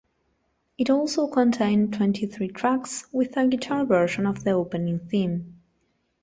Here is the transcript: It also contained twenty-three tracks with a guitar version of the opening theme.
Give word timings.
It 0.79 0.89
also 0.89 1.27
contained 1.27 1.93
twenty-three 1.93 2.47
tracks 2.47 3.05
with 3.11 3.37
a 3.37 3.45
guitar 3.47 3.85
version 3.85 4.25
of 4.25 4.43
the 4.43 4.49
opening 4.49 4.97
theme. 4.97 5.61